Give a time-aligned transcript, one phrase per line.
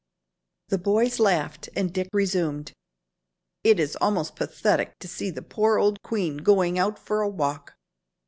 [0.69, 2.73] The boys laughed and Dick resumed.
[3.63, 7.75] "It is almost pathetic to see the poor old queen going out for a walk.